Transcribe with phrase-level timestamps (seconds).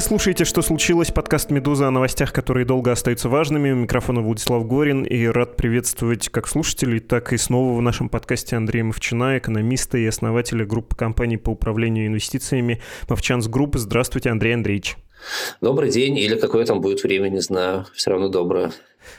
[0.00, 3.70] Вы слушаете «Что случилось?» подкаст «Медузы» о новостях, которые долго остаются важными.
[3.70, 8.56] У микрофона Владислав Горин и рад приветствовать как слушателей, так и снова в нашем подкасте
[8.56, 12.80] Андрея Мовчана, экономиста и основателя группы компаний по управлению инвестициями
[13.10, 13.76] «Movchan's Group».
[13.76, 14.96] Здравствуйте, Андрей Андреевич.
[15.60, 18.72] Добрый день, или какое там будет время, не знаю, все равно доброе.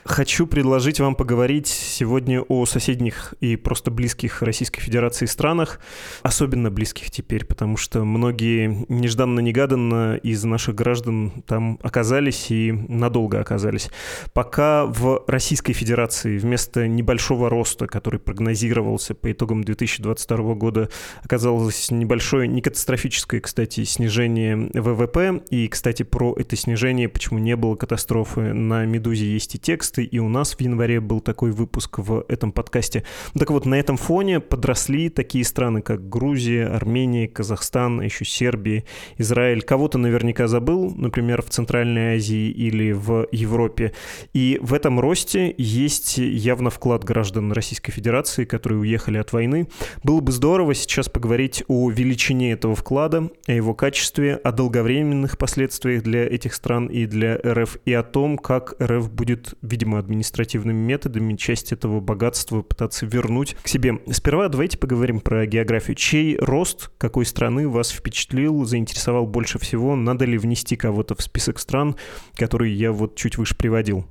[0.04, 5.80] Хочу предложить вам поговорить сегодня о соседних и просто близких Российской Федерации странах,
[6.22, 13.90] особенно близких теперь, потому что многие нежданно-негаданно из наших граждан там оказались и надолго оказались.
[14.32, 20.88] Пока в Российской Федерации вместо небольшого роста, который прогнозировался по итогам 2022 года,
[21.22, 25.42] оказалось небольшое, не катастрофическое, кстати, снижение ВВП.
[25.50, 30.04] И, кстати, про это снижение, почему не было катастрофы, на «Медузе» есть и те тексты,
[30.04, 33.04] и у нас в январе был такой выпуск в этом подкасте.
[33.38, 38.84] Так вот, на этом фоне подросли такие страны, как Грузия, Армения, Казахстан, а еще Сербия,
[39.16, 39.62] Израиль.
[39.62, 43.94] Кого-то наверняка забыл, например, в Центральной Азии или в Европе.
[44.34, 49.68] И в этом росте есть явно вклад граждан Российской Федерации, которые уехали от войны.
[50.02, 56.02] Было бы здорово сейчас поговорить о величине этого вклада, о его качестве, о долговременных последствиях
[56.02, 61.36] для этих стран и для РФ, и о том, как РФ будет видимо, административными методами
[61.36, 64.00] часть этого богатства пытаться вернуть к себе.
[64.10, 65.94] Сперва давайте поговорим про географию.
[65.94, 69.94] Чей рост какой страны вас впечатлил, заинтересовал больше всего?
[69.96, 71.96] Надо ли внести кого-то в список стран,
[72.36, 74.04] которые я вот чуть выше приводил?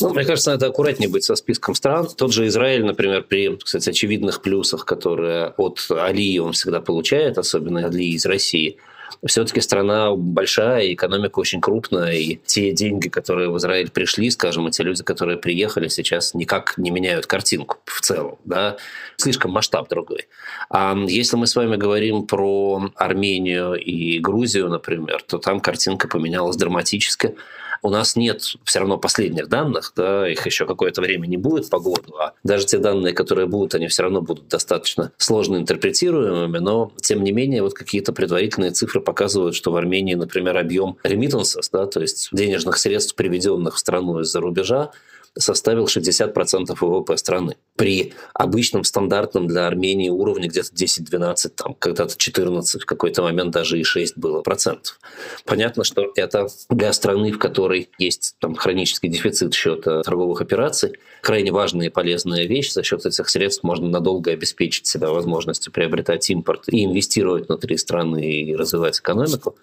[0.00, 2.08] Ну, мне кажется, надо аккуратнее быть со списком стран.
[2.16, 7.86] Тот же Израиль, например, при, кстати, очевидных плюсах, которые от Алии он всегда получает, особенно
[7.86, 8.76] Алии из России–
[9.26, 14.70] все-таки страна большая, экономика очень крупная, и те деньги, которые в Израиль пришли, скажем, и
[14.72, 18.38] те люди, которые приехали, сейчас никак не меняют картинку в целом.
[18.44, 18.76] Да?
[19.16, 20.26] Слишком масштаб другой.
[20.70, 26.56] А если мы с вами говорим про Армению и Грузию, например, то там картинка поменялась
[26.56, 27.36] драматически.
[27.82, 31.80] У нас нет все равно последних данных, да, их еще какое-то время не будет по
[31.80, 36.92] году, а даже те данные, которые будут, они все равно будут достаточно сложно интерпретируемыми, но
[37.00, 41.86] тем не менее вот какие-то предварительные цифры показывают, что в Армении, например, объем remittances, да,
[41.86, 44.92] то есть денежных средств, приведенных в страну из-за рубежа,
[45.38, 47.56] составил 60% ВВП страны.
[47.76, 53.80] При обычном стандартном для Армении уровне где-то 10-12, там когда-то 14, в какой-то момент даже
[53.80, 54.98] и 6 было процентов.
[55.46, 61.50] Понятно, что это для страны, в которой есть там, хронический дефицит счета торговых операций, крайне
[61.50, 62.72] важная и полезная вещь.
[62.72, 68.42] За счет этих средств можно надолго обеспечить себя возможностью приобретать импорт и инвестировать внутри страны
[68.42, 69.56] и развивать экономику.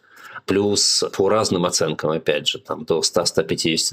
[0.49, 3.45] Плюс по разным оценкам, опять же, там до 100-150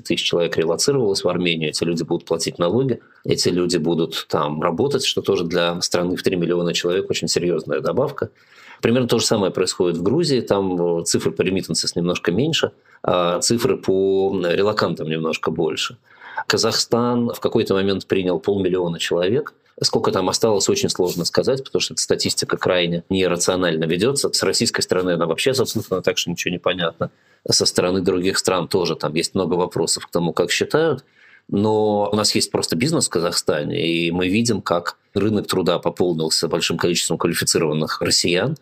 [0.02, 5.04] тысяч человек релацировалось в Армению, эти люди будут платить налоги, эти люди будут там работать,
[5.04, 8.30] что тоже для страны в 3 миллиона человек очень серьезная добавка.
[8.80, 12.70] Примерно то же самое происходит в Грузии, там цифры по ремитенсис немножко меньше,
[13.02, 15.98] а цифры по релакантам немножко больше.
[16.46, 19.52] Казахстан в какой-то момент принял полмиллиона человек–
[19.82, 24.32] Сколько там осталось, очень сложно сказать, потому что эта статистика крайне нерационально ведется.
[24.32, 27.10] С российской стороны она вообще запутана, так что ничего не понятно.
[27.48, 31.04] Со стороны других стран тоже там есть много вопросов к тому, как считают.
[31.48, 36.48] Но у нас есть просто бизнес в Казахстане, и мы видим, как рынок труда пополнился
[36.48, 38.56] большим количеством квалифицированных россиян,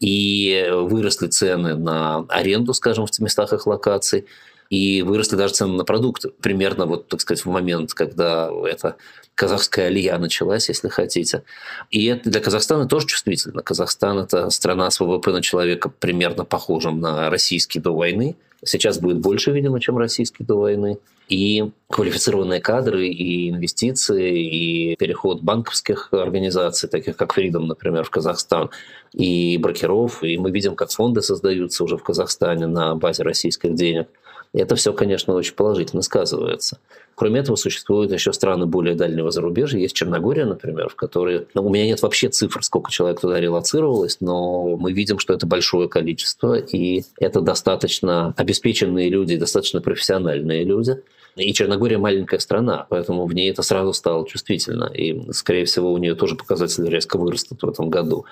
[0.00, 4.26] и выросли цены на аренду, скажем, в местах их локаций,
[4.70, 6.30] и выросли даже цены на продукты.
[6.40, 8.96] Примерно вот, так сказать, в момент, когда эта
[9.34, 11.42] казахская алия началась, если хотите.
[11.90, 13.62] И это для Казахстана тоже чувствительно.
[13.62, 18.36] Казахстан– это страна с ВВП на человека примерно похожим на российский до войны.
[18.64, 20.98] Сейчас будет больше, видимо, чем российский до войны.
[21.28, 28.70] И квалифицированные кадры, и инвестиции, и переход банковских организаций, таких как Freedom, например, в Казахстан,
[29.12, 30.24] и брокеров.
[30.24, 34.08] И мы видим, как фонды создаются уже в Казахстане на базе российских денег–
[34.52, 36.78] это все, конечно, очень положительно сказывается.
[37.14, 39.78] Кроме этого, существуют еще страны более дальнего зарубежья.
[39.78, 41.46] Есть Черногория, например, в которой...
[41.52, 45.46] Ну, у меня нет вообще цифр, сколько человек туда релацировалось, но мы видим, что это
[45.46, 51.02] большое количество, и это достаточно обеспеченные люди, достаточно профессиональные люди.
[51.36, 54.84] И Черногория маленькая страна, поэтому в ней это сразу стало чувствительно.
[54.84, 58.24] И, скорее всего, у нее тоже показатели резко вырастут в этом году.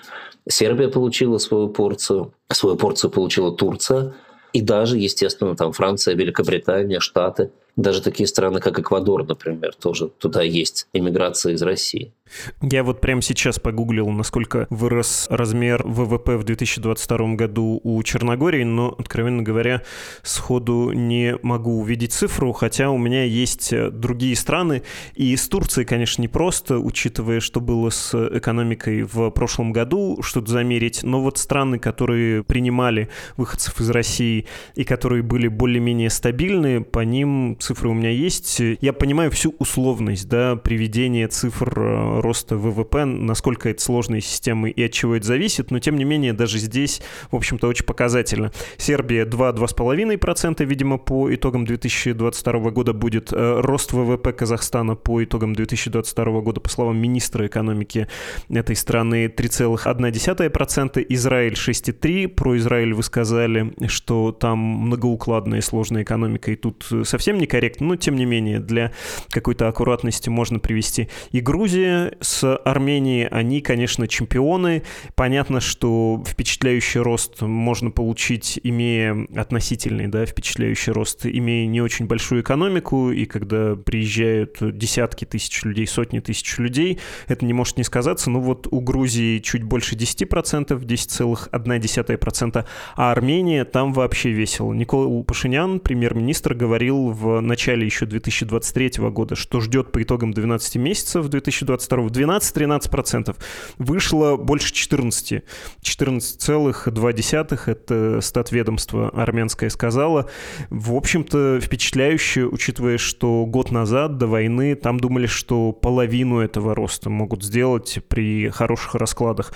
[0.48, 4.14] Сербия получила свою порцию, свою порцию получила Турция–
[4.56, 7.50] и даже, естественно, там Франция, Великобритания, Штаты.
[7.76, 12.12] Даже такие страны, как Эквадор, например, тоже туда есть иммиграция из России.
[12.60, 18.94] Я вот прямо сейчас погуглил, насколько вырос размер ВВП в 2022 году у Черногории, но,
[18.98, 19.82] откровенно говоря,
[20.22, 24.82] сходу не могу увидеть цифру, хотя у меня есть э, другие страны.
[25.14, 30.50] И с Турцией, конечно, не просто, учитывая, что было с экономикой в прошлом году, что-то
[30.50, 31.02] замерить.
[31.02, 37.56] Но вот страны, которые принимали выходцев из России и которые были более-менее стабильны, по ним
[37.66, 38.60] цифры у меня есть.
[38.80, 44.84] Я понимаю всю условность, да, приведения цифр э, роста ВВП, насколько это сложные системы и
[44.84, 47.02] от чего это зависит, но тем не менее даже здесь,
[47.32, 48.52] в общем-то, очень показательно.
[48.76, 53.32] Сербия 2-2,5%, видимо, по итогам 2022 года будет.
[53.32, 58.06] Э, рост ВВП Казахстана по итогам 2022 года, по словам министра экономики
[58.48, 61.04] этой страны, 3,1%.
[61.08, 62.28] Израиль 6,3%.
[62.28, 67.96] Про Израиль вы сказали, что там многоукладная и сложная экономика, и тут совсем некорректно, но
[67.96, 68.92] тем не менее для
[69.30, 71.08] какой-то аккуратности можно привести.
[71.32, 74.82] И Грузия с Арменией, они, конечно, чемпионы.
[75.14, 82.42] Понятно, что впечатляющий рост можно получить, имея относительный, да, впечатляющий рост, имея не очень большую
[82.42, 86.98] экономику, и когда приезжают десятки тысяч людей, сотни тысяч людей,
[87.28, 88.30] это не может не сказаться.
[88.30, 92.64] Ну вот у Грузии чуть больше 10%, 10,1%,
[92.96, 94.72] а Армения там вообще весело.
[94.72, 101.28] Никол Пашинян, премьер-министр, говорил в начале еще 2023 года, что ждет по итогам 12 месяцев
[101.28, 103.36] 2022 в 12-13%.
[103.78, 105.42] Вышло больше 14.
[105.82, 110.28] 14,2 это статведомство армянское сказала.
[110.70, 117.10] В общем-то, впечатляюще, учитывая, что год назад до войны там думали, что половину этого роста
[117.10, 119.52] могут сделать при хороших раскладах.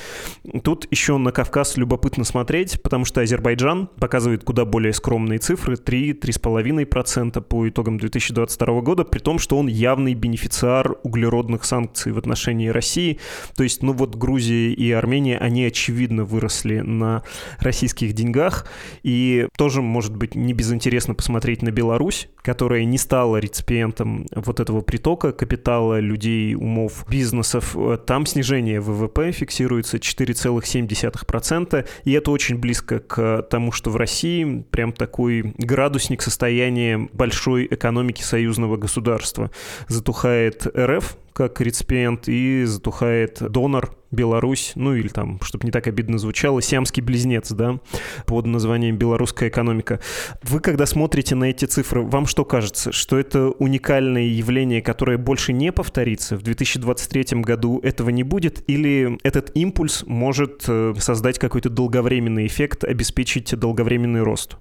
[0.62, 7.40] Тут еще на Кавказ любопытно смотреть, потому что Азербайджан показывает куда более скромные цифры, 3-3,5%
[7.40, 13.18] по итогам 2022 года, при том, что он явный бенефициар углеродных санкций в отношении России.
[13.56, 17.22] То есть, ну вот Грузия и Армения, они очевидно выросли на
[17.58, 18.66] российских деньгах.
[19.02, 24.80] И тоже, может быть, не безинтересно посмотреть на Беларусь, которая не стала реципиентом вот этого
[24.80, 27.76] притока капитала, людей, умов, бизнесов.
[28.06, 31.86] Там снижение ВВП фиксируется 4,7%.
[32.04, 38.22] И это очень близко к тому, что в России прям такой градусник состояния большой экономики
[38.22, 39.50] союзного государства.
[39.88, 46.18] Затухает РФ, как реципиент, и затухает донор, Беларусь, ну или там, чтобы не так обидно
[46.18, 47.80] звучало, сиамский близнец, да,
[48.26, 50.00] под названием «Белорусская экономика».
[50.42, 55.52] Вы, когда смотрите на эти цифры, вам что кажется, что это уникальное явление, которое больше
[55.52, 56.36] не повторится?
[56.36, 58.68] В 2023 году этого не будет?
[58.68, 64.56] Или этот импульс может э, создать какой-то долговременный эффект, обеспечить долговременный рост?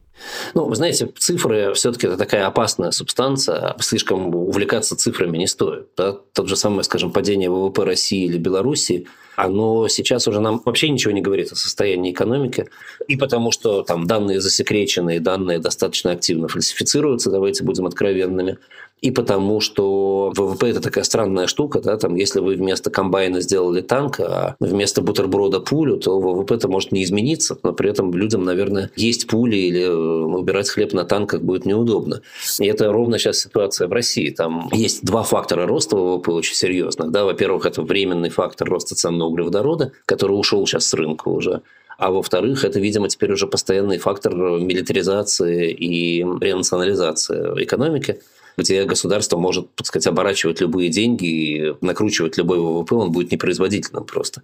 [0.54, 3.75] Ну, вы знаете, цифры все-таки это такая опасная субстанция.
[3.80, 5.88] Слишком увлекаться цифрами не стоит.
[5.95, 6.13] Да?
[6.34, 9.07] Тот же самый, скажем, падение ВВП России или Беларуси,
[9.40, 12.68] оно сейчас уже нам вообще ничего не говорит о состоянии экономики.
[13.08, 18.58] И потому что там данные засекречены, данные достаточно активно фальсифицируются, давайте будем откровенными
[19.01, 23.81] и потому, что ВВП это такая странная штука, да, там, если вы вместо комбайна сделали
[23.81, 28.44] танк, а вместо бутерброда пулю, то ВВП это может не измениться, но при этом людям,
[28.44, 32.22] наверное, есть пули или э, убирать хлеб на танках будет неудобно.
[32.60, 34.30] И это ровно сейчас ситуация в России.
[34.30, 37.12] Там есть два фактора роста ВВП очень серьезных.
[37.12, 37.25] Да.
[37.25, 41.62] Во-первых, это временный фактор роста цен на углеводороды, который ушел сейчас с рынка уже.
[41.98, 48.22] А во-вторых, это, видимо, теперь уже постоянный фактор милитаризации и ренационализации экономики
[48.60, 54.04] где государство может, так сказать, оборачивать любые деньги и накручивать любой ВВП, он будет непроизводительным
[54.04, 54.44] просто.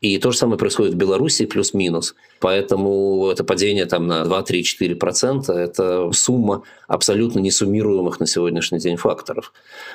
[0.00, 2.14] И то же самое происходит в Беларуси плюс-минус.
[2.40, 9.52] Поэтому это падение там на 2-3-4%– это сумма абсолютно несуммируемых на сегодняшний день факторов.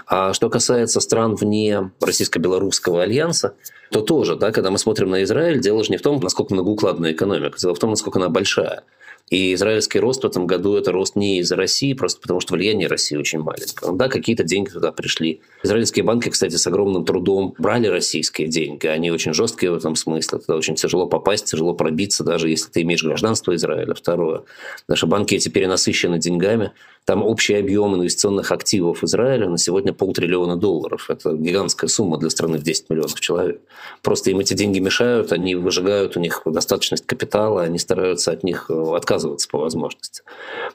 [0.08, 3.54] А что касается стран вне российско-белорусского альянса,
[3.92, 7.14] то тоже, да, когда мы смотрим на Израиль, дело же не в том, насколько многоукладная
[7.14, 8.84] экономика, дело в том, насколько она большая.
[9.30, 12.88] И израильский рост в этом году– это рост не из России, просто потому что влияние
[12.88, 13.94] России очень маленькое.
[13.94, 15.42] Да, какие-то деньги туда пришли.
[15.64, 18.88] Израильские банки, кстати, с огромным трудом брали российские деньги.
[18.88, 20.40] Они очень жесткие в этом смысле.
[20.40, 23.94] Туда очень тяжело попасть, тяжело пробиться, даже если ты имеешь гражданство Израиля.
[23.94, 24.44] Второе.
[24.88, 26.72] Наши банки эти перенасыщены деньгами.
[27.10, 31.10] Там общий объем инвестиционных активов Израиля на сегодня полтриллиона долларов.
[31.10, 33.62] Это гигантская сумма для страны в 10 миллионов человек.
[34.04, 38.68] Просто им эти деньги мешают, они выжигают у них достаточность капитала, они стараются от них
[38.70, 40.22] э, отказываться по возможности.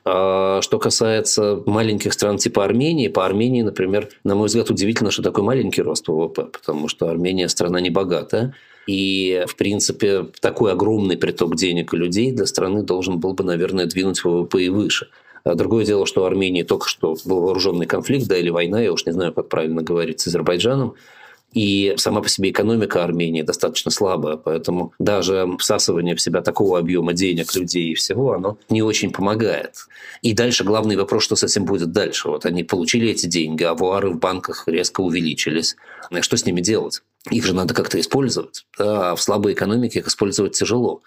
[0.05, 5.23] А что касается маленьких стран типа Армении, по Армении, например, на мой взгляд, удивительно, что
[5.23, 8.57] такой маленький рост ВВП, потому что Армения страна небогатая,
[8.89, 13.87] и, в принципе, такой огромный приток денег и людей для страны должен был бы, наверное,
[13.87, 15.11] двинуть ВВП и выше.
[15.45, 18.93] А другое дело, что в Армении только что был вооруженный конфликт, да, или война, я
[18.93, 20.95] уж не знаю, как правильно говорить, с Азербайджаном.
[21.53, 27.13] И сама по себе экономика Армении достаточно слабая, поэтому даже всасывание в себя такого объема
[27.13, 29.87] денег, людей и всего, оно не очень помогает.
[30.21, 32.29] И дальше главный вопрос, что с этим будет дальше.
[32.29, 35.77] Вот они получили эти деньги, а авуары в банках резко увеличились.
[36.23, 37.03] Что с ними делать?
[37.31, 38.67] Их же надо как-то использовать.
[38.77, 41.03] А в слабой экономике их использовать тяжело.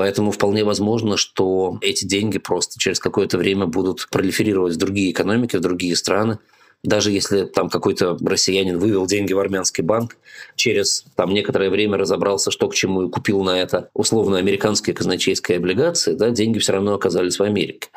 [0.00, 5.56] Поэтому вполне возможно, что эти деньги просто через какое-то время будут пролиферировать в другие экономики,
[5.56, 6.38] в другие страны.
[6.82, 10.16] Даже если там какой-то россиянин вывел деньги в армянский банк,
[10.56, 15.58] через там некоторое время разобрался, что к чему и купил на это условно американские казначейские
[15.58, 17.90] облигации, да, деньги все равно оказались в Америке.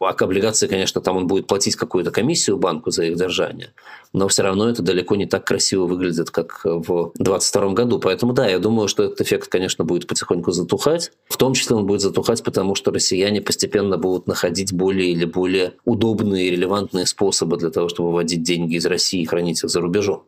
[0.00, 3.72] А к облигации, конечно, там он будет платить какую-то комиссию банку за их держание,
[4.12, 7.98] но все равно это далеко не так красиво выглядит, как в 2022 году.
[7.98, 11.12] Поэтому да, я думаю, что этот эффект, конечно, будет потихоньку затухать.
[11.28, 15.74] В том числе он будет затухать, потому что россияне постепенно будут находить более или более
[15.84, 19.80] удобные и релевантные способы для того, чтобы выводить деньги из России и хранить их за
[19.80, 20.24] рубежом.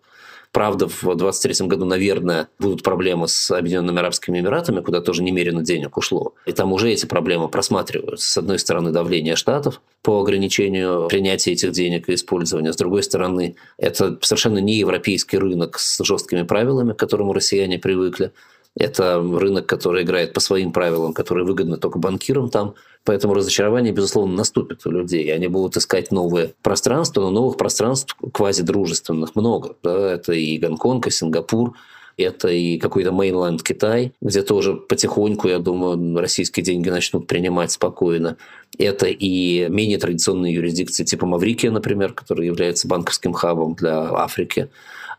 [0.53, 5.97] Правда, в 2023 году, наверное, будут проблемы с Объединенными Арабскими Эмиратами, куда тоже немерено денег
[5.97, 6.35] ушло.
[6.47, 8.33] И там уже эти проблемы просматриваются.
[8.33, 12.73] С одной стороны, давление штатов по ограничению принятия этих денег и использования.
[12.73, 18.33] С другой стороны, это совершенно не европейский рынок с жесткими правилами, к которому россияне привыкли.
[18.78, 22.75] Это рынок, который играет по своим правилам, которые выгодны только банкирам там.
[23.04, 25.33] Поэтому разочарование, безусловно, наступит у людей.
[25.33, 29.76] Они будут искать новые пространства, но новых пространств квазидружественных много.
[29.83, 30.12] Да?
[30.12, 31.75] Это и Гонконг, и Сингапур,
[32.18, 38.37] это и какой-то мейнленд Китай, где тоже потихоньку, я думаю, российские деньги начнут принимать спокойно.
[38.78, 44.68] Это и менее традиционные юрисдикции типа Маврикия, например, который является банковским хабом для Африки.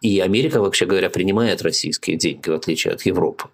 [0.02, 3.46] И Америка, вообще говоря, принимает российские деньги, в отличие от Европы.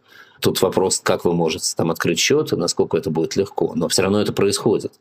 [0.42, 3.74] Тут вопрос, как вы можете там открыть счет и насколько это будет легко.
[3.76, 4.92] Но все равно это происходит.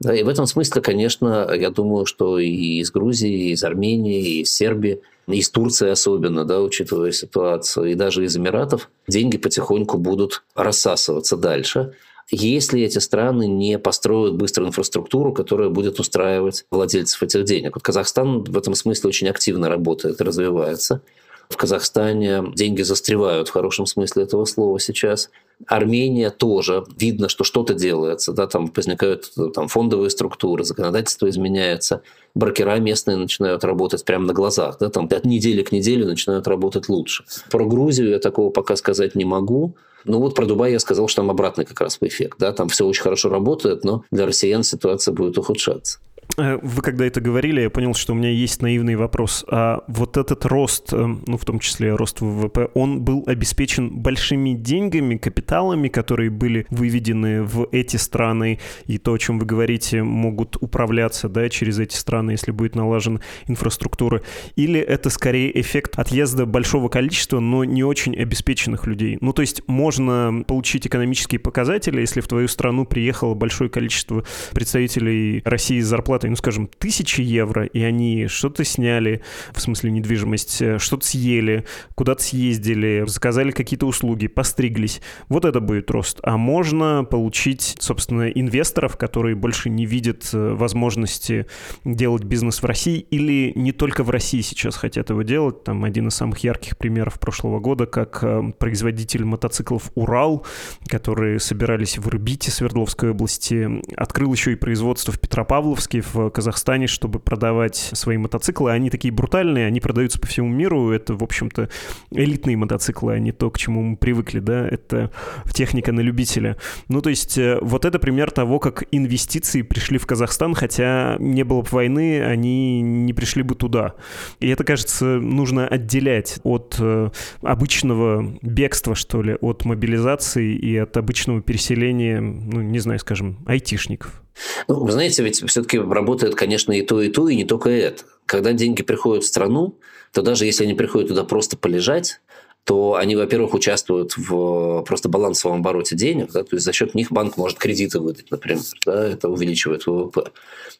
[0.00, 4.20] Да, и в этом смысле, конечно, я думаю, что и из Грузии, и из Армении,
[4.20, 9.38] и из Сербии, и из Турции особенно, да, учитывая ситуацию, и даже из Эмиратов, деньги
[9.38, 11.94] потихоньку будут рассасываться дальше
[12.30, 17.76] если эти страны не построят быструю инфраструктуру, которая будет устраивать владельцев этих денег.
[17.76, 21.02] Вот Казахстан в этом смысле очень активно работает, развивается.
[21.48, 25.30] В Казахстане деньги застревают в хорошем смысле этого слова сейчас.
[25.66, 26.84] Армения тоже.
[26.98, 28.32] Видно, что что-то делается.
[28.32, 32.02] Да, там возникают там, фондовые структуры, законодательство изменяется.
[32.34, 34.76] Брокера местные начинают работать прямо на глазах.
[34.78, 37.24] Да, там, от недели к неделе начинают работать лучше.
[37.50, 39.74] Про Грузию я такого пока сказать не могу.
[40.04, 42.38] Ну вот про Дубай я сказал, что там обратный как раз эффект.
[42.38, 42.52] Да?
[42.52, 46.00] Там все очень хорошо работает, но для россиян ситуация будет ухудшаться.
[46.36, 49.44] Э, вы когда это говорили, я понял, что у меня есть наивный вопрос.
[49.48, 54.54] А вот этот рост, э, ну, в том числе рост ВВП, он был обеспечен большими
[54.54, 60.56] деньгами, капиталами, которые были выведены в эти страны, и то, о чем вы говорите, могут
[60.60, 64.22] управляться, да, через эти страны, если будет налажена инфраструктура,
[64.56, 69.18] или это скорее эффект отъезда большого количества, но не очень обеспеченных людей?
[69.20, 75.42] Ну, то есть можно получить экономические показатели, если в твою страну приехало большое количество представителей
[75.44, 79.22] России с зарплатой зарплатой, ну, скажем, тысячи евро, и они что-то сняли,
[79.52, 85.00] в смысле недвижимость, э, что-то съели, куда-то съездили, заказали какие-то услуги, постриглись.
[85.28, 86.18] Вот это будет рост.
[86.22, 91.46] А можно получить, собственно, инвесторов, которые больше не видят э, возможности
[91.84, 95.64] делать бизнес в России или не только в России сейчас хотят его делать.
[95.64, 100.44] Там один из самых ярких примеров прошлого года, как э, производитель мотоциклов «Урал»,
[100.88, 107.18] которые собирались в Ирбите Свердловской области, открыл еще и производство в Петропавловске, в Казахстане, чтобы
[107.18, 108.70] продавать свои мотоциклы.
[108.72, 110.90] Они такие брутальные, они продаются по всему миру.
[110.90, 111.68] Это, в общем-то,
[112.10, 115.10] элитные мотоциклы, а не то, к чему мы привыкли, да, это
[115.52, 116.56] техника на любителя.
[116.88, 121.44] Ну, то есть, э, вот это пример того, как инвестиции пришли в Казахстан, хотя не
[121.44, 123.94] было бы войны, они не пришли бы туда.
[124.40, 127.10] И это, кажется, нужно отделять от э,
[127.42, 134.22] обычного бегства, что ли, от мобилизации и от обычного переселения, ну, не знаю, скажем, айтишников.
[134.66, 138.04] Ну, вы знаете, ведь все-таки работает, конечно, и то, и то, и не только это.
[138.26, 139.78] Когда деньги приходят в страну,
[140.12, 142.20] то даже если они приходят туда просто полежать,
[142.68, 147.10] то они, во-первых, участвуют в просто балансовом обороте денег, да, то есть за счет них
[147.10, 150.24] банк может кредиты выдать, например, да, это увеличивает ВВП.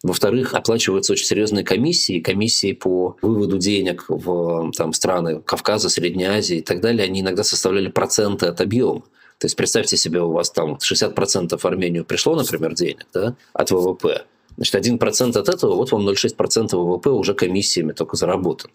[0.03, 6.59] Во-вторых, оплачиваются очень серьезные комиссии, комиссии по выводу денег в там, страны Кавказа, Средней Азии
[6.59, 9.03] и так далее, они иногда составляли проценты от объема.
[9.39, 13.71] То есть представьте себе, у вас там 60% в Армению пришло, например, денег да, от
[13.71, 14.25] ВВП,
[14.59, 18.73] Значит, 1% от этого, вот вам 0,6% ВВП уже комиссиями только заработан.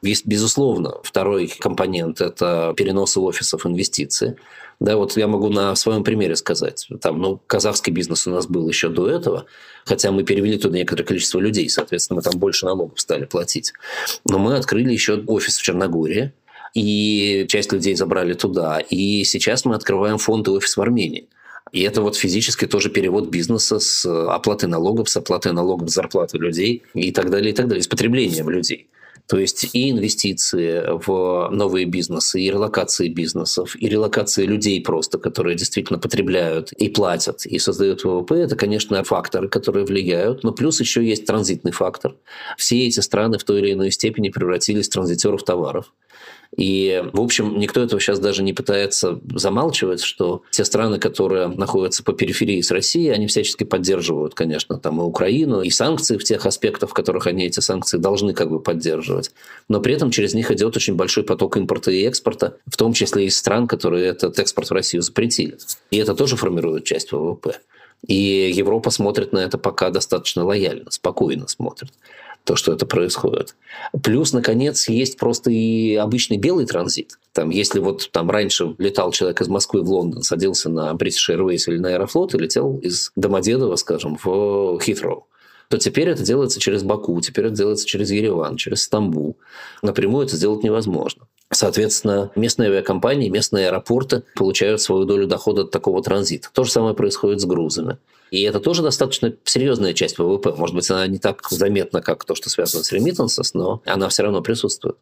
[0.00, 4.36] Есть, безусловно, второй компонент– это переносы офисов инвестиции.
[4.78, 6.86] Да, вот я могу на своем примере сказать.
[7.00, 9.46] Там, ну, казахский бизнес у нас был еще до этого,
[9.84, 13.72] хотя мы перевели туда некоторое количество людей, соответственно, мы там больше налогов стали платить.
[14.28, 16.32] Но мы открыли еще офис в Черногории,
[16.76, 18.80] и часть людей забрали туда.
[18.80, 21.26] И сейчас мы открываем фонд и офис в Армении.
[21.72, 26.82] И это вот физически тоже перевод бизнеса с оплатой налогов, с оплатой налогов зарплаты людей
[26.94, 28.88] и так далее, и так далее, с потреблением людей.
[29.26, 35.56] То есть и инвестиции в новые бизнесы, и релокации бизнесов, и релокации людей просто, которые
[35.56, 40.44] действительно потребляют и платят, и создают ВВП, это, конечно, факторы, которые влияют.
[40.44, 42.14] Но плюс еще есть транзитный фактор.
[42.56, 45.92] Все эти страны в той или иной степени превратились в транзитеров товаров.
[46.56, 52.02] И, в общем, никто этого сейчас даже не пытается замалчивать, что те страны, которые находятся
[52.02, 56.46] по периферии с Россией, они всячески поддерживают, конечно, там и Украину, и санкции в тех
[56.46, 59.32] аспектах, в которых они эти санкции должны как бы поддерживать.
[59.68, 63.26] Но при этом через них идет очень большой поток импорта и экспорта, в том числе
[63.26, 65.58] из стран, которые этот экспорт в Россию запретили.
[65.90, 67.60] И это тоже формирует часть ВВП.
[68.06, 71.92] И Европа смотрит на это пока достаточно лояльно, спокойно смотрит
[72.46, 73.56] то, что это происходит.
[74.02, 77.18] Плюс, наконец, есть просто и обычный белый транзит.
[77.32, 81.64] Там, если вот там раньше летал человек из Москвы в Лондон, садился на British Airways
[81.66, 85.26] или на Аэрофлот и летел из Домодедово, скажем, в Хитроу
[85.68, 89.36] то теперь это делается через Баку, теперь это делается через Ереван, через Стамбул.
[89.82, 91.26] Напрямую это сделать невозможно.
[91.50, 96.48] Соответственно, местные авиакомпании, местные аэропорты получают свою долю дохода от такого транзита.
[96.52, 97.98] То же самое происходит с грузами.
[98.30, 100.54] И это тоже достаточно серьезная часть ВВП.
[100.56, 104.22] Может быть, она не так заметна, как то, что связано с remittances, но она все
[104.22, 104.96] равно присутствует.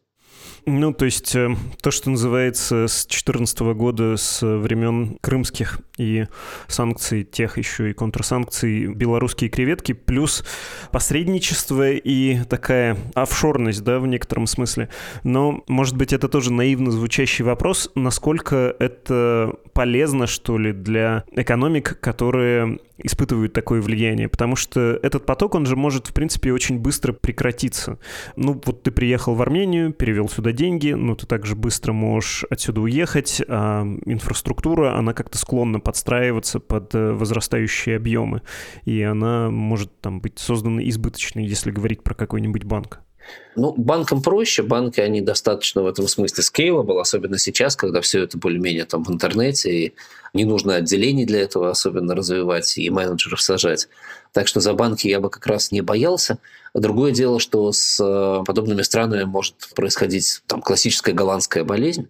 [0.67, 6.25] Ну, то есть э, то, что называется с 2014 года, с времен крымских и
[6.67, 10.43] санкций, тех еще и контрсанкций, белорусские креветки, плюс
[10.91, 14.89] посредничество и такая офшорность, да, в некотором смысле.
[15.23, 21.99] Но, может быть, это тоже наивно звучащий вопрос, насколько это полезно, что ли, для экономик,
[21.99, 27.13] которые испытывают такое влияние, потому что этот поток, он же может, в принципе, очень быстро
[27.13, 27.99] прекратиться.
[28.35, 32.81] Ну, вот ты приехал в Армению, перевел сюда деньги, но ты также быстро можешь отсюда
[32.81, 38.41] уехать, а инфраструктура, она как-то склонна подстраиваться под э, возрастающие объемы,
[38.85, 43.04] и она может там быть создана избыточной, если говорить про какой-нибудь банк.
[43.55, 48.37] Ну, банкам проще, банки, они достаточно в этом смысле scalable, особенно сейчас, когда все это
[48.37, 49.93] более-менее там в интернете, и
[50.33, 53.87] не нужно отделений для этого особенно развивать и менеджеров сажать.
[54.33, 56.39] Так что за банки я бы как раз не боялся.
[56.73, 62.09] Другое дело, что с э, подобными странами может происходить там классическая голландская болезнь,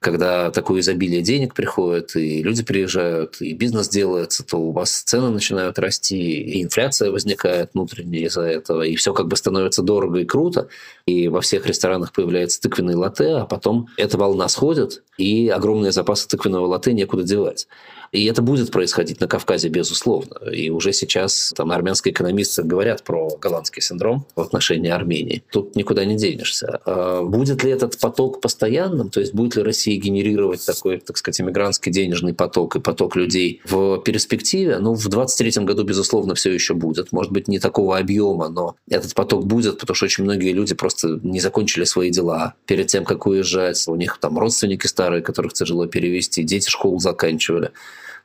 [0.00, 5.28] когда такое изобилие денег приходит, и люди приезжают, и бизнес делается, то у вас цены
[5.28, 10.24] начинают расти, и инфляция возникает внутренняя из-за этого, и все как бы становится дорого и
[10.24, 10.68] круто,
[11.04, 16.26] и во всех ресторанах появляется тыквенный латте, а потом эта волна сходит, и огромные запасы
[16.28, 17.68] тыквенного латте некуда девать.
[18.12, 20.50] И это будет происходить на Кавказе, безусловно.
[20.50, 25.44] И уже сейчас там армянские экономисты говорят про голландский синдром в отношении Армении.
[25.50, 26.80] Тут никуда не денешься.
[26.84, 29.10] А будет ли этот поток постоянным?
[29.10, 33.60] То есть будет ли Россия генерировать такой, так сказать, иммигрантский денежный поток и поток людей
[33.64, 34.78] в перспективе?
[34.78, 37.12] Ну, в 2023 году, безусловно, все еще будет.
[37.12, 41.20] Может быть, не такого объема, но этот поток будет, потому что очень многие люди просто
[41.22, 43.86] не закончили свои дела перед тем, как уезжать.
[43.86, 47.70] У них там родственники старые, которых тяжело перевести, дети школу заканчивали.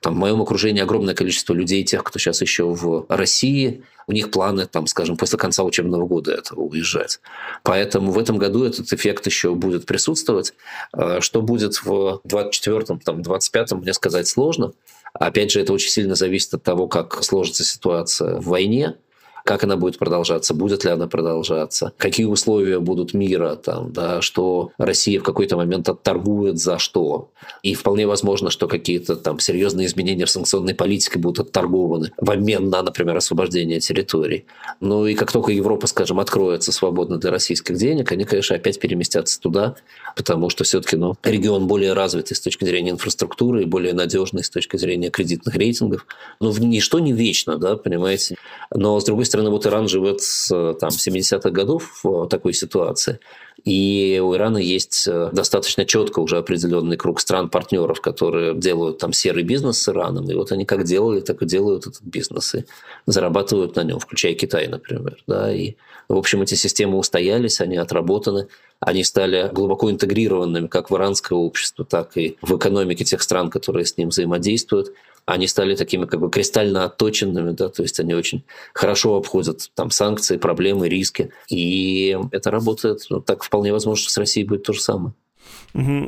[0.06, 4.30] Там, в моем окружении огромное количество людей, тех, кто сейчас еще в России, у них
[4.30, 7.20] планы, там, скажем, после конца учебного года этого уезжать.
[7.64, 10.54] Поэтому в этом году этот эффект еще будет присутствовать.
[10.92, 14.74] А, что будет в 24-м, там, 25-м, мне сказать сложно.
[15.16, 18.98] Опять же, это очень сильно зависит от того, как сложится ситуация в войне,
[19.46, 24.72] как она будет продолжаться, будет ли она продолжаться, какие условия будут мира, там, да, что
[24.80, 27.30] Россия в какой-то момент отторгует за что.
[27.62, 32.70] И вполне возможно, что какие-то там серьезные изменения в санкционной политике будут отторгованы в обмен
[32.72, 34.46] на, например, освобождение территорий.
[34.80, 39.40] Ну и как только Европа, скажем, откроется свободно для российских денег, они, конечно, опять переместятся
[39.40, 39.76] туда,
[40.16, 44.50] потому что все-таки ну, регион более развитый с точки зрения инфраструктуры и более надежный с
[44.50, 46.08] точки зрения кредитных рейтингов.
[46.40, 48.38] Ну, ничто не вечно, да, понимаете.
[48.74, 50.48] Но, с другой стороны, стороны, вот Иран живет с
[50.80, 53.20] там, 70-х годов в такой ситуации.
[53.66, 59.44] И у Ирана есть э, достаточно четко уже определенный круг стран-партнеров, которые делают там серый
[59.44, 60.30] бизнес с Ираном.
[60.30, 62.56] И вот они как делали, так и делают этот бизнес.
[62.56, 62.66] И
[63.08, 65.18] зарабатывают на нем, включая Китай, например.
[65.28, 65.54] Да?
[65.54, 65.76] И,
[66.08, 68.48] в общем, эти системы устоялись, они отработаны.
[68.80, 73.86] Они стали глубоко интегрированными как в иранское общество, так и в экономике тех стран, которые
[73.86, 74.94] с ним взаимодействуют.
[75.26, 79.90] Они стали такими как бы кристально отточенными, да, то есть они очень хорошо обходят там
[79.90, 81.32] санкции, проблемы, риски.
[81.50, 85.14] И это работает, ну, так вполне возможно, что с Россией будет то же самое.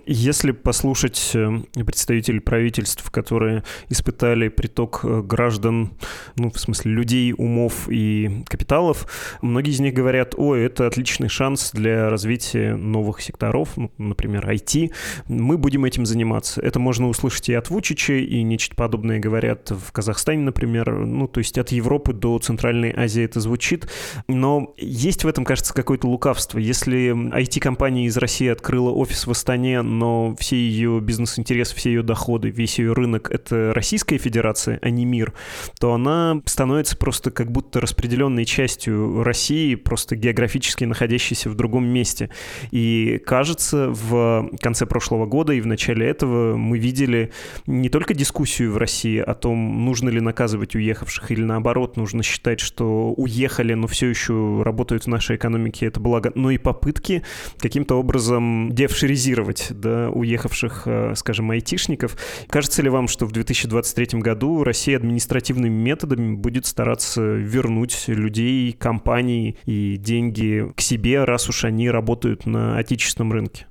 [0.06, 5.92] Если послушать э, представителей правительств, которые испытали приток э, граждан,
[6.38, 9.08] ну, в смысле, людей, умов и капиталов,
[9.42, 14.94] многие из них говорят, ой, это отличный шанс для развития новых секторов, ну, например, IT,
[15.28, 16.62] мы будем этим заниматься.
[16.62, 21.40] Это можно услышать и от Вучича, и нечто подобное говорят в Казахстане, например, ну, то
[21.40, 23.90] есть от Европы до Центральной Азии это звучит,
[24.30, 26.58] но есть в этом, кажется, какое-то лукавство.
[26.58, 32.50] Если IT-компания из России открыла офис в Астане, но все ее бизнес-интересы, все ее доходы,
[32.50, 35.34] весь ее рынок— это Российская Федерация, а не мир,
[35.80, 42.30] то она становится просто как будто распределенной частью России, просто географически находящейся в другом месте.
[42.72, 47.32] И кажется, в конце прошлого года и в начале этого мы видели
[47.66, 52.62] не только дискуссию в России о том, нужно ли наказывать уехавших или наоборот, нужно считать,
[52.62, 57.24] что уехали, но все еще работают в нашей экономике, это благо, но и попытки
[57.58, 62.18] каким-то образом девшеризировать анализировать да, уехавших, э, скажем, айтишников.
[62.50, 69.58] Кажется ли вам, что в 2023 году Россия административными методами будет стараться вернуть людей, компании
[69.66, 73.66] и деньги к себе, раз уж они работают на отечественном рынке?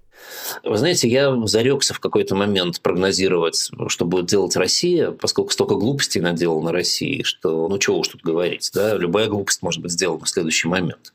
[0.62, 6.20] Вы знаете, я зарекся в какой-то момент прогнозировать, что будет делать Россия, поскольку столько глупостей
[6.20, 10.24] наделала на России, что ну чего уж тут говорить, да, любая глупость может быть сделана
[10.24, 11.12] в следующий момент.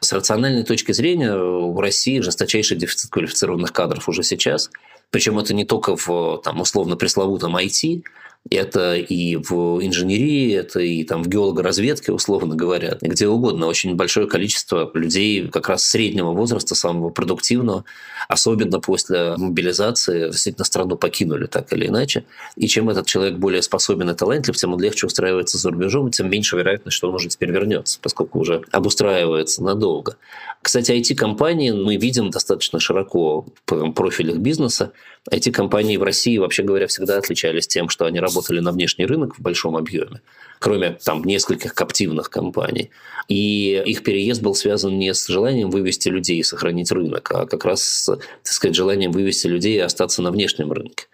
[0.00, 4.70] С рациональной точки зрения в России жесточайший дефицит квалифицированных кадров уже сейчас.
[5.10, 8.02] Причем это не только в там, условно пресловутом IT,
[8.50, 13.66] это и в инженерии, это и там в геологоразведке, условно говоря, где угодно.
[13.66, 17.84] Очень большое количество людей как раз среднего возраста, самого продуктивного,
[18.28, 22.24] особенно после мобилизации, действительно страну покинули так или иначе.
[22.56, 26.10] И чем этот человек более способен и талантлив, тем он легче устраивается за рубежом, и
[26.10, 30.16] тем меньше вероятность, что он уже теперь вернется, поскольку уже обустраивается надолго.
[30.62, 34.92] Кстати, IT-компании мы видим достаточно широко в профилях бизнеса.
[35.30, 39.42] IT-компании в России, вообще говоря, всегда отличались тем, что они работали на внешний рынок в
[39.42, 40.20] большом объеме,
[40.58, 42.90] кроме там нескольких коптивных компаний.
[43.28, 47.64] И их переезд был связан не с желанием вывести людей и сохранить рынок, а как
[47.64, 51.06] раз так сказать, желанием вывести людей и остаться на внешнем рынке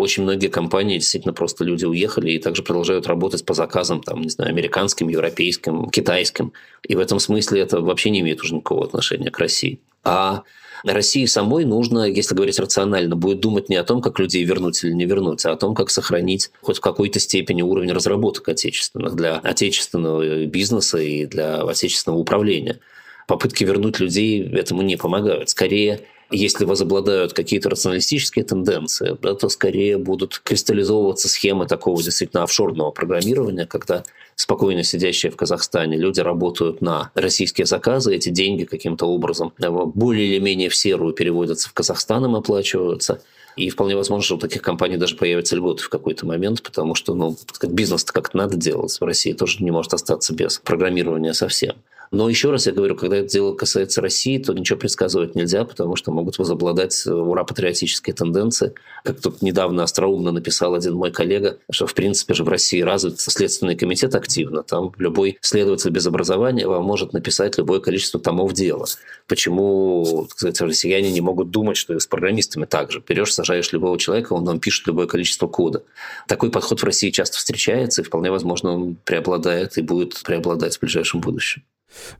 [0.00, 4.28] очень многие компании действительно просто люди уехали и также продолжают работать по заказам, там, не
[4.28, 6.52] знаю, американским, европейским, китайским.
[6.82, 9.80] И в этом смысле это вообще не имеет уже никакого отношения к России.
[10.04, 10.42] А
[10.84, 14.92] России самой нужно, если говорить рационально, будет думать не о том, как людей вернуть или
[14.92, 19.36] не вернуть, а о том, как сохранить хоть в какой-то степени уровень разработок отечественных для
[19.38, 22.80] отечественного бизнеса и для отечественного управления.
[23.26, 25.50] Попытки вернуть людей этому не помогают.
[25.50, 32.90] Скорее, если возобладают какие-то рационалистические тенденции, да, то скорее будут кристаллизовываться схемы такого действительно офшорного
[32.90, 34.04] программирования, когда
[34.36, 40.38] спокойно сидящие в Казахстане люди работают на российские заказы, эти деньги каким-то образом более или
[40.38, 43.20] менее в серую переводятся в Казахстан, им оплачиваются.
[43.56, 47.14] И вполне возможно, что у таких компаний даже появятся льготы в какой-то момент, потому что
[47.14, 48.96] ну, бизнес-то как-то надо делать.
[48.98, 51.74] В России тоже не может остаться без программирования совсем.
[52.12, 55.94] Но еще раз я говорю, когда это дело касается России, то ничего предсказывать нельзя, потому
[55.94, 58.74] что могут возобладать э, ура-патриотические тенденции.
[59.04, 63.20] Как тут недавно остроумно написал один мой коллега, что в принципе же в России развит
[63.20, 64.64] Следственный комитет активно.
[64.64, 68.86] Там любой следователь без образования вам может написать любое количество томов дела.
[69.28, 73.04] Почему, так сказать, россияне не могут думать, что и с программистами так же.
[73.06, 75.84] Берешь, сажаешь любого человека, он вам пишет любое количество кода.
[76.26, 80.80] Такой подход в России часто встречается, и вполне возможно он преобладает и будет преобладать в
[80.80, 81.62] ближайшем будущем.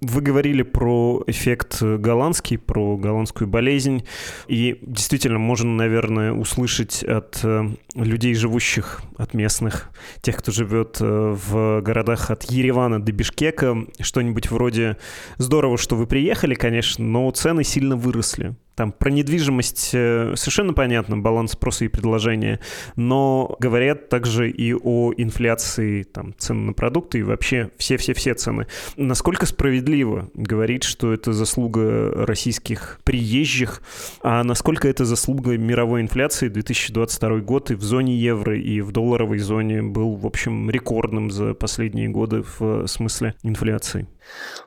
[0.01, 4.05] Вы говорили про эффект голландский, про голландскую болезнь.
[4.49, 9.91] И действительно, можно, наверное, услышать от э, людей, живущих от местных,
[10.23, 14.97] тех, кто живет э, в городах от Еревана до Бишкека, что-нибудь вроде
[15.37, 18.55] «Здорово, что вы приехали, конечно, но цены сильно выросли».
[18.81, 22.61] Там про недвижимость э, совершенно понятно, баланс спроса и предложения,
[22.97, 28.69] но говорят также и о инфляции там, цен на продукты и вообще все-все-все цены.
[28.97, 33.83] Насколько справедливо говорить, что это заслуга российских приезжих,
[34.23, 39.41] а насколько это заслуга мировой инфляции 2022 год и в зоне евро, и в долларовой
[39.41, 44.09] зоне был, в общем, рекордным за последние годы в смысле инфляции?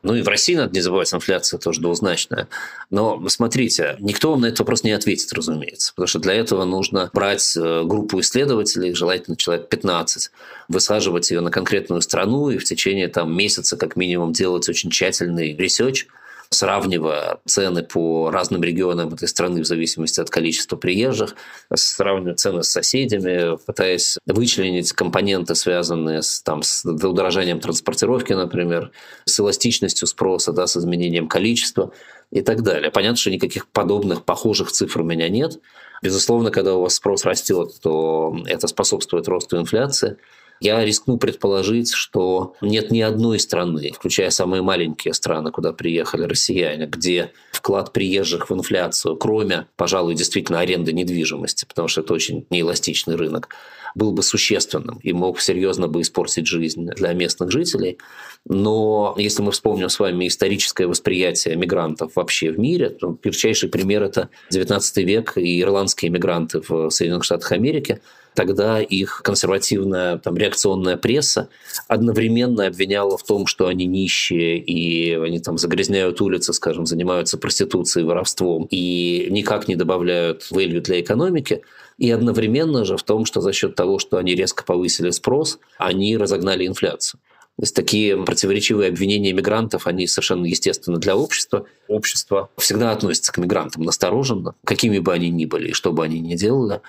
[0.02, 2.48] Ну и в России, надо не забывать, инфляция тоже двузначная.
[2.90, 7.10] Но смотрите, никто вам на этот вопрос не ответит, разумеется, потому что для этого нужно
[7.14, 10.32] брать э, группу исследователей, желательно человек 15,
[10.68, 15.56] высаживать ее на конкретную страну и в течение там, месяца как минимум делать очень тщательный
[15.56, 16.08] research,
[16.54, 21.36] сравнивая цены по разным регионам этой страны в зависимости от количества приезжих,
[21.74, 28.92] сравнивая цены с соседями, пытаясь вычленить компоненты, связанные с, там, с удорожанием транспортировки, например,
[29.26, 31.92] с эластичностью спроса, да, с изменением количества
[32.32, 32.92] и так далее.
[32.92, 35.60] Понятно, что никаких подобных похожих цифр у меня нет.
[36.02, 40.18] Безусловно, когда у вас спрос растет, то это способствует росту инфляции.
[40.64, 46.86] Я рискну предположить, что нет ни одной страны, включая самые маленькие страны, куда приехали россияне,
[46.86, 53.18] где вклад приезжих в инфляцию, кроме, пожалуй, действительно аренды недвижимости, потому что это очень неэластичный
[53.18, 53.50] рынок,
[53.94, 57.98] был бы существенным и мог серьезно бы испортить жизнь для местных жителей.
[58.46, 64.02] Но если мы вспомним с вами историческое восприятие мигрантов вообще в мире, то ярчайший пример–
[64.04, 68.00] это 19 век и ирландские мигранты в Соединенных Штатах Америки–
[68.36, 71.50] тогда их консервативная там, реакционная пресса
[71.88, 78.06] одновременно обвиняла в том, что они нищие и они там загрязняют улицы, скажем, занимаются проституцией,
[78.06, 81.62] воровством и никак не добавляют value для экономики,
[81.98, 86.18] и одновременно же в том, что за счет того, что они резко повысили спрос, они
[86.18, 87.20] разогнали инфляцию.
[87.58, 91.68] То есть такие противоречивые обвинения мигрантов, они совершенно естественны для общества.
[91.88, 96.20] Общество всегда относится к мигрантам настороженно, какими бы они ни были и что бы они
[96.20, 96.82] ни делали.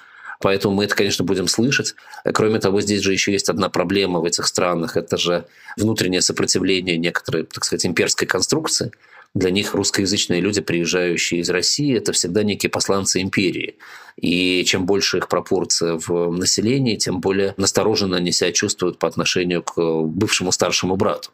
[0.44, 1.94] Поэтому мы это, конечно, будем слышать.
[2.22, 4.98] Кроме того, здесь же еще есть одна проблема в этих странах.
[4.98, 5.46] Это же
[5.78, 8.92] внутреннее сопротивление некоторой, так сказать, имперской конструкции.
[9.32, 13.78] Для них русскоязычные люди, приезжающие из России, это всегда некие посланцы империи.
[14.20, 19.62] И чем больше их пропорция в населении, тем более настороженно они себя чувствуют по отношению
[19.62, 21.30] к бывшему старшему брату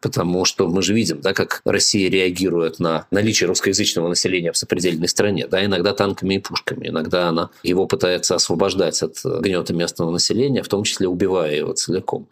[0.00, 5.08] потому что мы же видим, да, как Россия реагирует на наличие русскоязычного населения в сопредельной
[5.08, 10.62] стране, да, иногда танками и пушками, иногда она его пытается освобождать от гнета местного населения,
[10.62, 12.28] в том числе убивая его целиком.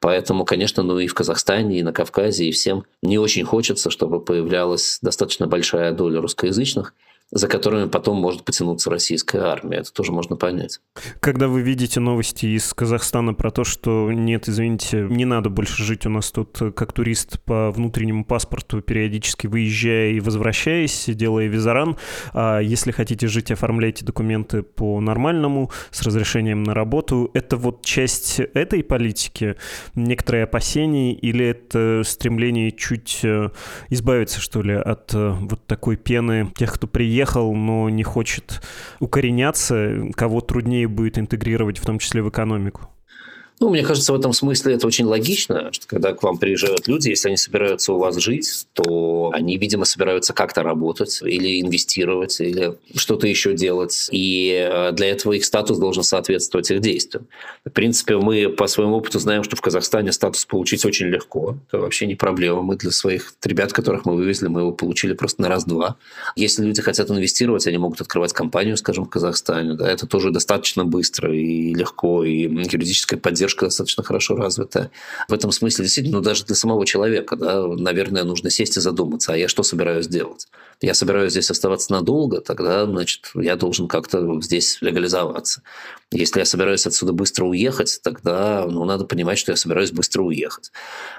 [0.00, 4.20] Поэтому, конечно, ну и в Казахстане, и на Кавказе, и всем не очень хочется, чтобы
[4.20, 6.94] появлялась достаточно большая доля русскоязычных,
[7.30, 9.78] за которыми потом может потянуться российская армия.
[9.78, 10.80] Это тоже можно понять.
[11.20, 16.06] Когда вы видите новости из Казахстана про то, что нет, извините, не надо больше жить
[16.06, 21.96] у нас тут как турист по внутреннему паспорту, периодически выезжая и возвращаясь, делая визаран,
[22.32, 28.40] а если хотите жить, оформляйте документы по нормальному, с разрешением на работу, это вот часть
[28.40, 29.56] этой политики,
[29.94, 33.50] некоторые опасения или это стремление чуть э,
[33.90, 38.62] избавиться, что ли, от э, вот такой пены тех, кто приехал приехал, но не хочет
[39.00, 42.88] укореняться, кого труднее будет интегрировать, в том числе в экономику?
[43.60, 47.08] Ну, мне кажется, в этом смысле это очень логично, что когда к вам приезжают люди,
[47.08, 52.74] если они собираются у вас жить, то они, видимо, собираются как-то работать или инвестировать, или
[52.94, 54.08] что-то еще делать.
[54.12, 57.26] И э, для этого их статус должен соответствовать их действиям.
[57.64, 61.56] В принципе, мы по своему опыту знаем, что в Казахстане статус получить очень легко.
[61.68, 62.62] Это вообще не проблема.
[62.62, 65.96] Мы для своих ребят, которых мы вывезли, мы его получили просто на раз-два.
[66.36, 69.74] Если люди хотят инвестировать, они могут открывать компанию, скажем, в Казахстане.
[69.74, 74.90] Да, это тоже достаточно быстро и легко, и юридическая поддержка поддержка достаточно хорошо развита.
[75.28, 79.32] В этом смысле действительно, ну, даже для самого человека, да, наверное, нужно сесть и задуматься,
[79.32, 80.46] а я что собираюсь делать?
[80.80, 85.62] Я собираюсь здесь оставаться надолго, тогда, значит, я должен как-то здесь легализоваться.
[86.12, 90.70] Если я собираюсь отсюда быстро уехать, тогда ну, надо понимать, что я собираюсь быстро уехать.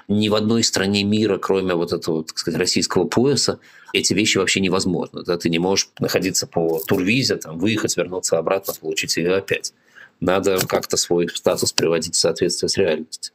[0.08, 3.58] Ни в одной стране мира, кроме вот этого, так сказать, российского пояса,
[3.92, 5.22] эти вещи вообще невозможны.
[5.24, 5.36] Да?
[5.36, 9.72] Ты не можешь находиться по турвизе, там, выехать, вернуться обратно, получить ее опять
[10.20, 13.34] надо как-то свой статус приводить в соответствие с реальностью.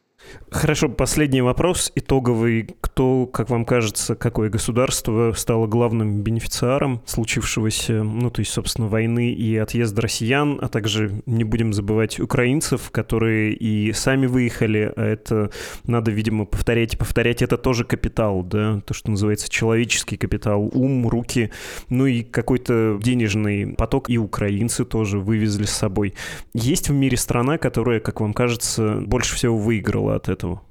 [0.50, 2.70] Хорошо, последний вопрос, итоговый.
[2.80, 9.34] Кто, как вам кажется, какое государство стало главным бенефициаром случившегося, ну, то есть, собственно, войны
[9.34, 15.52] и отъезда россиян, а также не будем забывать украинцев, которые и сами выехали, а это
[15.86, 17.42] надо, видимо, повторять и повторять.
[17.42, 21.52] Это тоже капитал, да, то, что называется человеческий капитал, ум, руки,
[21.90, 26.14] ну и какой-то денежный поток, и украинцы тоже вывезли с собой.
[26.54, 30.62] Есть в мире страна, которая, как вам кажется, больше всего выиграла от этого?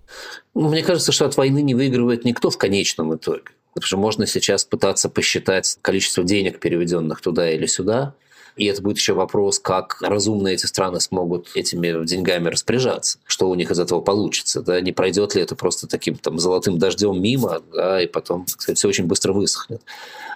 [0.54, 3.44] Ну, мне кажется, что от войны не выигрывает никто в конечном итоге.
[3.74, 8.14] Потому что можно сейчас пытаться посчитать количество денег, переведенных туда или сюда,
[8.56, 13.54] и это будет еще вопрос, как разумно эти страны смогут этими деньгами распоряжаться, что у
[13.54, 17.62] них из этого получится, да, не пройдет ли это просто таким там золотым дождем мимо,
[17.72, 19.82] да, и потом, кстати, все очень быстро высохнет.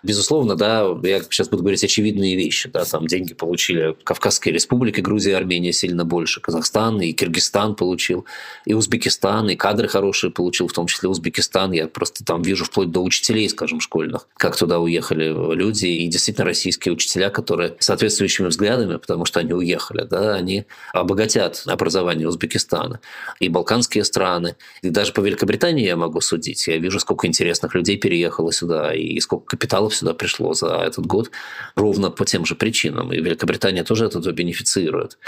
[0.03, 5.37] Безусловно, да, я сейчас буду говорить очевидные вещи, да, там деньги получили Кавказские республики, Грузия,
[5.37, 8.25] Армения сильно больше, Казахстан и Киргизстан получил,
[8.65, 12.91] и Узбекистан, и кадры хорошие получил, в том числе Узбекистан, я просто там вижу вплоть
[12.91, 18.49] до учителей, скажем, школьных, как туда уехали люди, и действительно российские учителя, которые, соответственно, соответствующими
[18.49, 23.01] взглядами, потому что они уехали, да, они обогатят образование Узбекистана.
[23.41, 26.67] И балканские страны, и даже по Великобритании я могу судить.
[26.69, 31.31] Я вижу, сколько интересных людей переехало сюда, и сколько капиталов сюда пришло за этот год,
[31.77, 33.13] ровно по тем же причинам.
[33.13, 35.19] И Великобритания тоже от этого бенефицирует.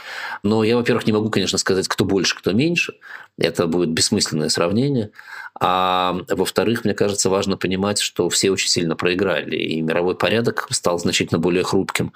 [0.42, 2.94] Но я, во-первых, не могу, конечно, сказать, кто больше, кто меньше.
[3.38, 5.10] Это будет бессмысленное сравнение.
[5.58, 10.98] А во-вторых, мне кажется, важно понимать, что все очень сильно проиграли, и мировой порядок стал
[10.98, 12.12] значительно более хрупким,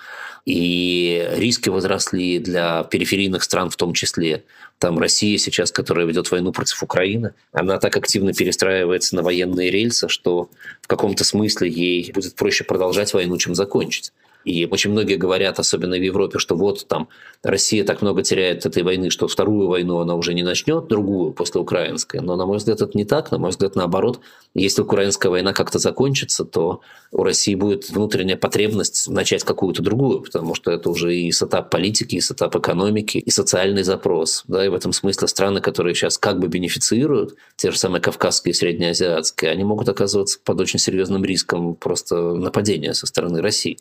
[0.47, 4.45] и риски возросли для периферийных стран в том числе.
[4.79, 10.09] Там Россия сейчас, которая ведет войну против Украины, она так активно перестраивается на военные рельсы,
[10.09, 10.49] что
[10.81, 14.13] в каком-то смысле ей будет проще продолжать войну, чем закончить.
[14.45, 17.09] И очень многие говорят, особенно в Европе, что вот там
[17.43, 21.61] Россия так много теряет этой войны, что вторую войну она уже не начнет, другую после
[21.61, 22.21] украинской.
[22.21, 23.31] Но, на мой взгляд, это не так.
[23.31, 24.21] На мой взгляд, наоборот.
[24.55, 26.81] Если украинская война как-то закончится, то
[27.11, 32.17] у России будет внутренняя потребность начать какую-то другую, потому что это уже и setup политики,
[32.17, 34.45] и setup экономики, и социальный запрос.
[34.47, 38.53] Да, и в этом смысле страны, которые сейчас как бы бенефицируют, те же самые кавказские
[38.53, 43.79] и среднеазиатские, они могут оказываться под очень серьезным риском просто нападения со стороны России.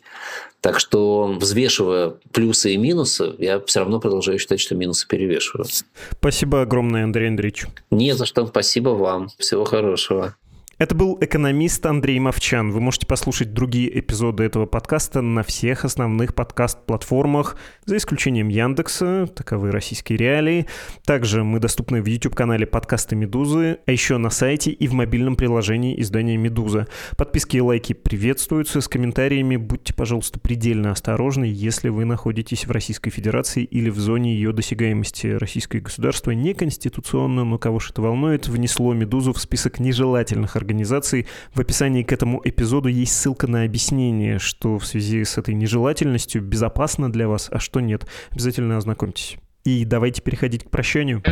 [0.64, 5.68] Так что, взвешивая плюсы и минусы, я все равно продолжаю считать, что минусы перевешивают.
[6.12, 7.66] Спасибо огромное, Андрей Андреевич.
[7.90, 8.46] Не за что.
[8.46, 9.28] Спасибо вам.
[9.38, 10.36] Всего хорошего.
[10.76, 12.72] Это был экономист Андрей Мовчан.
[12.72, 19.70] Вы можете послушать другие эпизоды этого подкаста на всех основных подкаст-платформах, за исключением Яндекса, таковы
[19.70, 20.66] российские реалии.
[21.04, 26.00] Также мы доступны в YouTube-канале подкасты «Медузы», а еще на сайте и в мобильном приложении
[26.00, 26.88] издания «Медуза».
[27.16, 28.80] Подписки и лайки приветствуются.
[28.80, 34.34] С комментариями будьте, пожалуйста, предельно осторожны, если вы находитесь в Российской Федерации или в зоне
[34.34, 35.28] ее досягаемости.
[35.28, 41.26] Российское государство неконституционно, но кого же это волнует, внесло «Медузу» в список нежелательных организаций.
[41.52, 46.42] В описании к этому эпизоду есть ссылка на объяснение, что в связи с этой нежелательностью
[46.42, 48.06] безопасно для вас, а что нет.
[48.30, 49.36] Обязательно ознакомьтесь.
[49.64, 51.22] И давайте переходить к прощанию.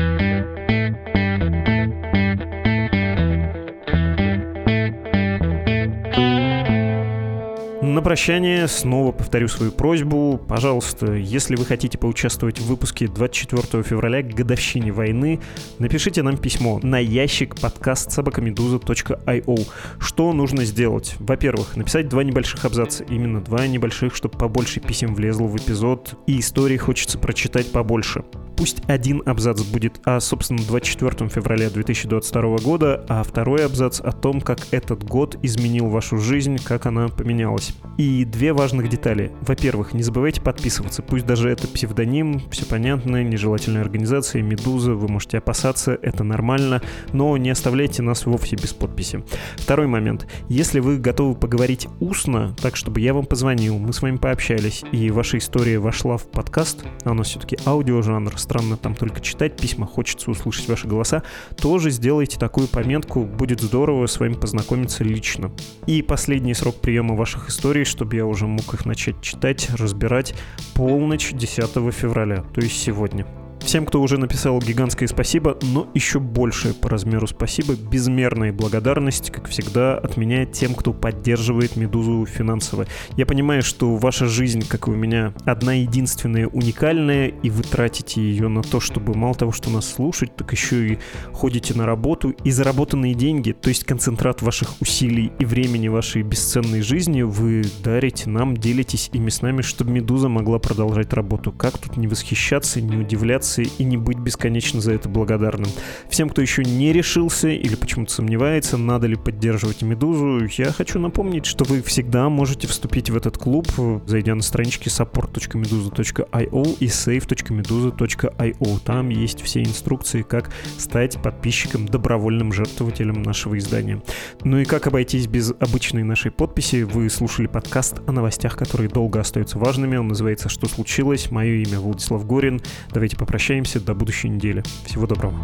[7.92, 10.40] На прощание снова повторю свою просьбу.
[10.48, 15.40] Пожалуйста, если вы хотите поучаствовать в выпуске 24 февраля к годовщине войны,
[15.78, 19.68] напишите нам письмо на ящик подкаст собакамедуза.io.
[20.00, 21.16] Что нужно сделать?
[21.18, 23.04] Во-первых, написать два небольших абзаца.
[23.04, 28.24] Именно два небольших, чтобы побольше писем влезло в эпизод, и истории хочется прочитать побольше.
[28.62, 34.40] Пусть один абзац будет о, собственно, 24 февраля 2022 года, а второй абзац о том,
[34.40, 37.74] как этот год изменил вашу жизнь, как она поменялась.
[37.98, 39.32] И две важных детали.
[39.40, 45.38] Во-первых, не забывайте подписываться, пусть даже это псевдоним, все понятно, нежелательная организация, медуза, вы можете
[45.38, 49.24] опасаться, это нормально, но не оставляйте нас вовсе без подписи.
[49.56, 50.28] Второй момент.
[50.48, 55.10] Если вы готовы поговорить устно, так чтобы я вам позвонил, мы с вами пообщались, и
[55.10, 60.68] ваша история вошла в подкаст, нас все-таки аудиожанр, странно там только читать письма, хочется услышать
[60.68, 61.22] ваши голоса,
[61.56, 65.50] тоже сделайте такую пометку, будет здорово с вами познакомиться лично.
[65.86, 70.34] И последний срок приема ваших историй, чтобы я уже мог их начать читать, разбирать,
[70.74, 73.26] полночь 10 февраля, то есть сегодня.
[73.64, 79.48] Всем, кто уже написал гигантское спасибо, но еще большее по размеру спасибо, безмерная благодарность, как
[79.48, 82.86] всегда, от меня тем, кто поддерживает «Медузу» финансово.
[83.16, 88.20] Я понимаю, что ваша жизнь, как и у меня, одна единственная уникальная, и вы тратите
[88.20, 90.98] ее на то, чтобы мало того, что нас слушать, так еще и
[91.32, 96.82] ходите на работу, и заработанные деньги, то есть концентрат ваших усилий и времени вашей бесценной
[96.82, 101.52] жизни, вы дарите нам, делитесь ими с нами, чтобы «Медуза» могла продолжать работу.
[101.52, 105.70] Как тут не восхищаться, не удивляться, мотивации и не быть бесконечно за это благодарным.
[106.08, 111.46] Всем, кто еще не решился или почему-то сомневается, надо ли поддерживать Медузу, я хочу напомнить,
[111.46, 113.68] что вы всегда можете вступить в этот клуб,
[114.06, 118.80] зайдя на странички support.meduza.io и save.meduza.io.
[118.84, 124.02] Там есть все инструкции, как стать подписчиком, добровольным жертвователем нашего издания.
[124.44, 129.20] Ну и как обойтись без обычной нашей подписи, вы слушали подкаст о новостях, которые долго
[129.20, 129.96] остаются важными.
[129.96, 131.30] Он называется «Что случилось?».
[131.30, 132.60] Мое имя Владислав Горин.
[132.92, 134.62] Давайте попрощаемся прощаемся до будущей недели.
[134.86, 135.34] Всего доброго.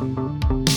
[0.00, 0.73] thank you